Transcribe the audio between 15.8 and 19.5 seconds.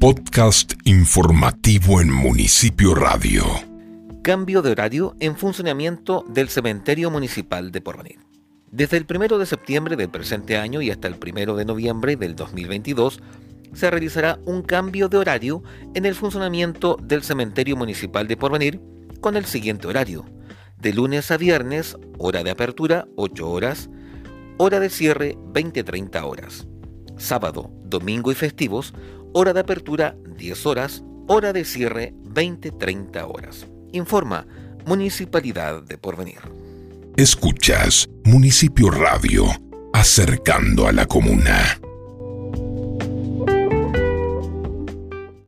en el funcionamiento del Cementerio Municipal de Porvenir con el